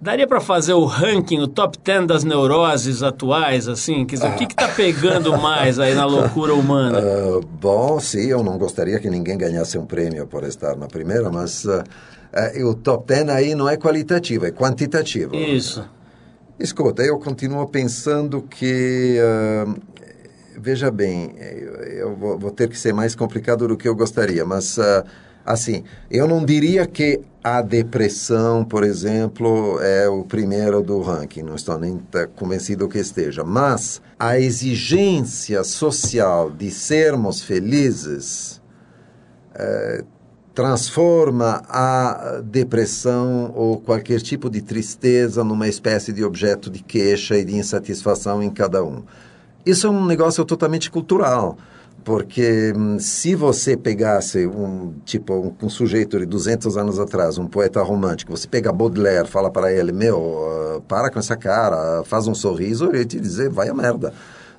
[0.03, 4.05] daria para fazer o ranking, o top 10 das neuroses atuais, assim?
[4.05, 4.32] Quer dizer, ah.
[4.32, 6.99] o que está pegando mais aí na loucura humana?
[6.99, 11.30] Uh, bom, sim, eu não gostaria que ninguém ganhasse um prêmio por estar na primeira,
[11.32, 11.63] mas...
[11.63, 11.84] Uh, uh,
[12.65, 15.36] o top 10 aí não é qualitativo, é quantitativo.
[15.36, 15.88] Isso.
[16.59, 19.17] Escuta, eu continuo pensando que.
[19.19, 19.75] Uh,
[20.57, 21.36] veja bem,
[21.97, 24.77] eu vou, vou, ter que ser mais complicado do que eu gostaria, mas.
[24.77, 25.03] Uh,
[25.45, 31.55] assim, eu não diria que a depressão, por exemplo, é o primeiro do ranking, não
[31.55, 31.99] estou nem
[32.36, 38.61] convencido que esteja, mas a exigência social de sermos felizes
[39.53, 40.03] é,
[40.54, 47.43] transforma a depressão ou qualquer tipo de tristeza numa espécie de objeto de queixa e
[47.43, 49.04] de insatisfação em cada um.
[49.66, 51.58] Isso é um negócio totalmente cultural,
[52.04, 57.47] porque hum, se você pegasse um tipo um, um, sujeito de 200 anos atrás, um
[57.47, 62.28] poeta romântico, você pega Baudelaire, fala para ele, meu, uh, para com essa cara, faz
[62.28, 64.14] um sorriso, ele te dizer, vai a merda.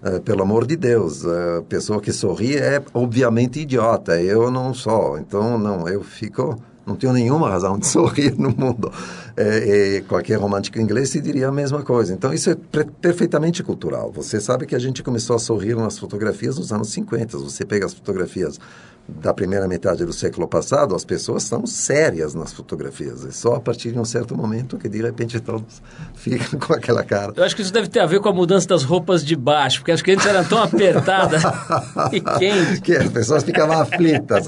[0.05, 5.19] Uh, pelo amor de Deus, a pessoa que sorri é obviamente idiota, eu não sou,
[5.19, 8.93] então não, eu fico não tenho nenhuma razão de sorrir no mundo.
[9.37, 12.13] É, é, qualquer romântico inglês se diria a mesma coisa.
[12.13, 12.57] Então, isso é
[13.01, 14.13] perfeitamente cultural.
[14.13, 17.39] Você sabe que a gente começou a sorrir nas fotografias nos anos 50.
[17.39, 18.61] Você pega as fotografias
[19.07, 23.25] da primeira metade do século passado, as pessoas são sérias nas fotografias.
[23.27, 25.83] É só a partir de um certo momento que, de repente, todos
[26.15, 27.33] ficam com aquela cara.
[27.37, 29.81] Eu acho que isso deve ter a ver com a mudança das roupas de baixo,
[29.81, 31.43] porque as clientes eram tão apertadas
[32.13, 32.81] e quentes.
[32.81, 34.47] Que as pessoas ficavam aflitas.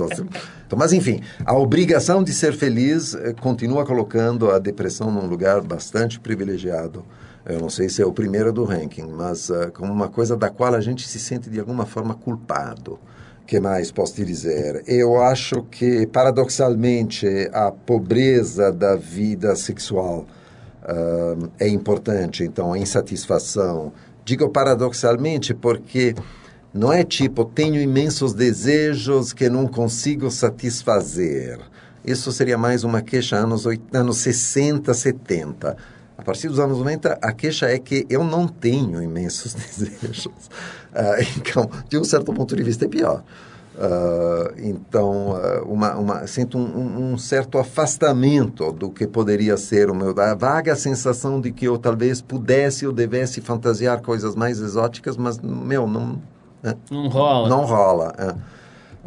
[0.66, 5.60] Então, mas, enfim, a obrigação de ser feliz eh, continua colocando a depressão num lugar
[5.60, 7.04] bastante privilegiado.
[7.44, 10.50] Eu não sei se é o primeiro do ranking, mas uh, como uma coisa da
[10.50, 12.98] qual a gente se sente de alguma forma culpado
[13.46, 14.82] que mais posso te dizer?
[14.86, 20.26] Eu acho que, paradoxalmente, a pobreza da vida sexual
[20.82, 23.92] uh, é importante, então a insatisfação.
[24.24, 26.14] Digo paradoxalmente porque
[26.74, 31.60] não é tipo, tenho imensos desejos que não consigo satisfazer.
[32.04, 35.76] Isso seria mais uma queixa anos, 80, anos 60, 70
[36.18, 40.26] a partir dos anos 90, a queixa é que eu não tenho imensos desejos.
[40.26, 43.22] Uh, então, de um certo ponto de vista, é pior.
[43.76, 49.94] Uh, então, uh, uma, uma, sinto um, um, certo afastamento do que poderia ser o
[49.94, 50.18] meu.
[50.18, 55.38] A vaga sensação de que eu talvez pudesse ou devesse fantasiar coisas mais exóticas, mas,
[55.38, 56.22] meu, não.
[56.62, 56.74] Né?
[56.90, 57.48] Não rola.
[57.50, 58.14] Não rola.
[58.16, 58.55] É.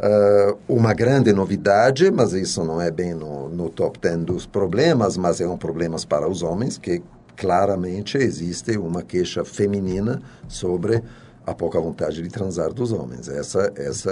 [0.00, 5.18] Uh, uma grande novidade, mas isso não é bem no, no top 10 dos problemas,
[5.18, 7.02] mas é um problema para os homens, que
[7.36, 11.02] claramente existe uma queixa feminina sobre
[11.46, 13.28] a pouca vontade de transar dos homens.
[13.28, 14.10] Essa, essa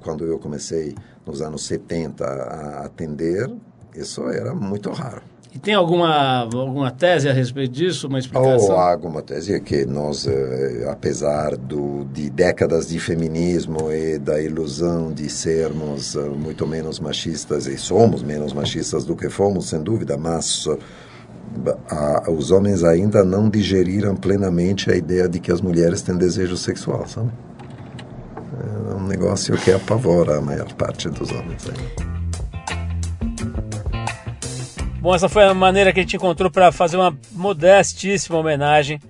[0.00, 0.94] quando eu comecei
[1.26, 3.50] nos anos 70 a atender,
[3.94, 5.22] isso era muito raro.
[5.56, 8.76] E tem alguma, alguma tese a respeito disso, uma explicação?
[8.76, 15.10] Oh, alguma tese que nós, eh, apesar do, de décadas de feminismo e da ilusão
[15.10, 20.18] de sermos eh, muito menos machistas, e somos menos machistas do que fomos, sem dúvida,
[20.18, 20.68] mas
[21.88, 26.58] a, os homens ainda não digeriram plenamente a ideia de que as mulheres têm desejo
[26.58, 27.30] sexual, sabe?
[28.90, 32.15] É um negócio que apavora a maior parte dos homens ainda.
[35.06, 39.00] Bom, essa foi a maneira que a gente encontrou para fazer uma modestíssima homenagem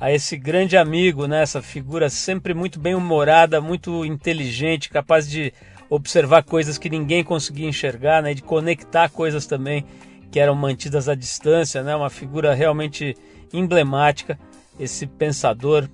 [0.00, 1.42] a esse grande amigo, né?
[1.42, 5.52] essa figura sempre muito bem humorada, muito inteligente, capaz de
[5.88, 8.32] observar coisas que ninguém conseguia enxergar, né?
[8.32, 9.84] de conectar coisas também
[10.30, 11.96] que eram mantidas à distância, né?
[11.96, 13.16] uma figura realmente
[13.52, 14.38] emblemática,
[14.78, 15.88] esse pensador,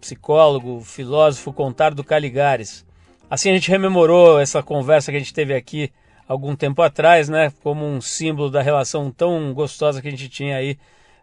[0.00, 2.86] psicólogo, filósofo, contar do Caligares.
[3.28, 5.90] Assim a gente rememorou essa conversa que a gente teve aqui
[6.30, 10.58] algum tempo atrás, né, como um símbolo da relação tão gostosa que a gente tinha
[10.58, 10.78] aí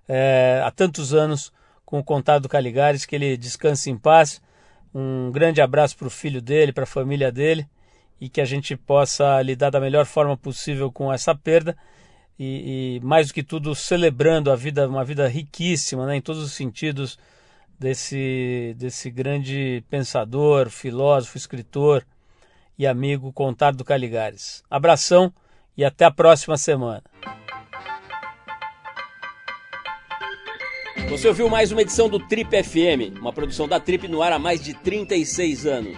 [0.06, 1.54] é, há tantos anos
[1.86, 4.42] com o Contado Caligares, que ele descanse em paz.
[4.94, 7.66] Um grande abraço para o filho dele, para a família dele
[8.20, 11.78] e que a gente possa lidar da melhor forma possível com essa perda
[12.38, 16.44] e, e mais do que tudo celebrando a vida, uma vida riquíssima, né, em todos
[16.44, 17.18] os sentidos
[17.80, 22.04] desse desse grande pensador, filósofo, escritor,
[22.78, 24.64] e amigo Contar do Caligares.
[24.70, 25.34] Abração
[25.76, 27.04] e até a próxima semana.
[31.10, 34.40] Você ouviu mais uma edição do Trip FM, uma produção da Trip no ar há
[34.40, 35.98] mais de 36 anos.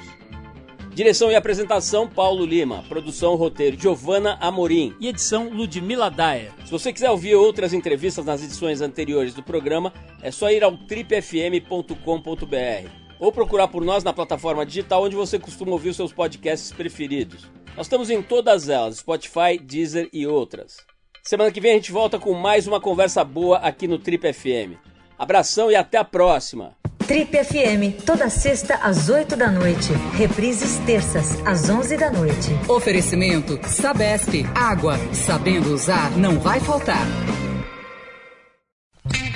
[0.94, 6.52] Direção e apresentação Paulo Lima, produção roteiro Giovana Amorim e edição Ludmila Daer.
[6.66, 10.78] Se você quiser ouvir outras entrevistas nas edições anteriores do programa, é só ir ao
[10.78, 16.72] tripfm.com.br ou procurar por nós na plataforma digital onde você costuma ouvir os seus podcasts
[16.72, 17.48] preferidos.
[17.76, 20.78] Nós estamos em todas elas, Spotify, Deezer e outras.
[21.24, 24.78] Semana que vem a gente volta com mais uma conversa boa aqui no Trip FM.
[25.18, 26.80] Abração e até a próxima!
[27.10, 29.92] Trip FM, toda sexta às 8 da noite.
[30.16, 32.50] Reprises terças às 11 da noite.
[32.68, 34.46] Oferecimento Sabesp.
[34.54, 34.96] Água.
[35.12, 37.08] Sabendo usar, não vai faltar.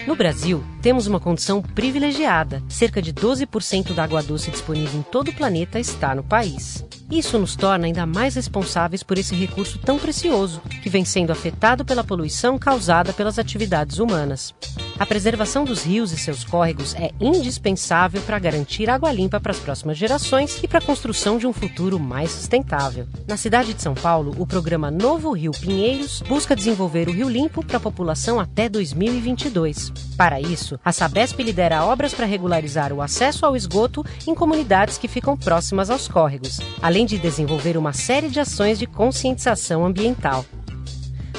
[0.06, 2.62] No Brasil, temos uma condição privilegiada.
[2.68, 6.84] Cerca de 12% da água doce disponível em todo o planeta está no país.
[7.10, 11.86] Isso nos torna ainda mais responsáveis por esse recurso tão precioso, que vem sendo afetado
[11.86, 14.54] pela poluição causada pelas atividades humanas.
[14.98, 19.60] A preservação dos rios e seus córregos é indispensável para garantir água limpa para as
[19.60, 23.08] próximas gerações e para a construção de um futuro mais sustentável.
[23.28, 27.64] Na cidade de São Paulo, o programa Novo Rio Pinheiros busca desenvolver o Rio Limpo
[27.64, 29.93] para a população até 2022.
[30.18, 35.08] Para isso, a Sabesp lidera obras para regularizar o acesso ao esgoto em comunidades que
[35.08, 40.46] ficam próximas aos córregos, além de desenvolver uma série de ações de conscientização ambiental.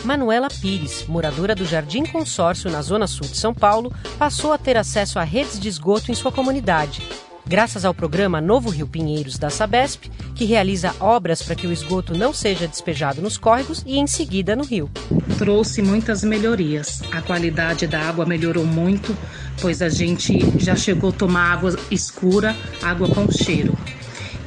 [0.04, 4.76] Manuela Pires, moradora do Jardim Consórcio na Zona Sul de São Paulo, passou a ter
[4.76, 7.02] acesso a redes de esgoto em sua comunidade.
[7.46, 12.16] Graças ao programa Novo Rio Pinheiros da Sabesp, que realiza obras para que o esgoto
[12.16, 14.90] não seja despejado nos córregos e em seguida no rio.
[15.36, 17.02] Trouxe muitas melhorias.
[17.12, 19.14] A qualidade da água melhorou muito,
[19.60, 23.76] pois a gente já chegou a tomar água escura, água com cheiro.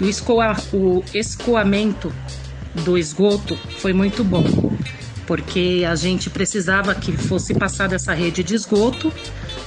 [0.01, 2.11] O, escoa, o escoamento
[2.83, 4.43] do esgoto foi muito bom
[5.27, 9.11] porque a gente precisava que fosse passada essa rede de esgoto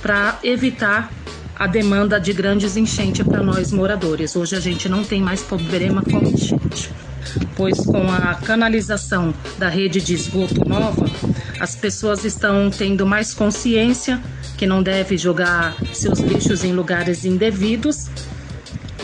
[0.01, 1.13] para evitar
[1.61, 4.35] a demanda de grandes enchentes para nós moradores.
[4.35, 6.91] Hoje a gente não tem mais problema com enchente,
[7.55, 11.05] pois com a canalização da rede de esgoto nova,
[11.61, 14.19] as pessoas estão tendo mais consciência
[14.57, 18.09] que não deve jogar seus lixos em lugares indevidos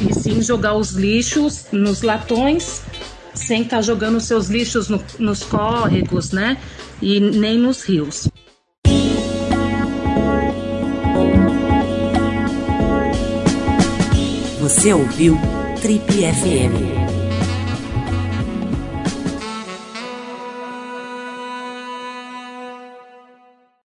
[0.00, 2.82] e sim jogar os lixos nos latões
[3.34, 6.56] sem estar tá jogando seus lixos no, nos córregos, né?
[7.02, 8.30] E nem nos rios.
[14.76, 15.38] Você ouviu
[15.80, 17.05] Trip FM.